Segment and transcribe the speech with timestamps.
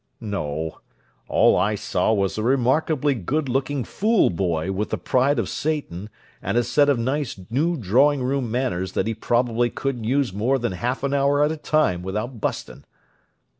[0.19, 0.79] "No.
[1.29, 6.09] All I saw was a remarkably good looking fool boy with the pride of Satan
[6.41, 10.57] and a set of nice new drawing room manners that he probably couldn't use more
[10.57, 12.83] than half an hour at a time without busting."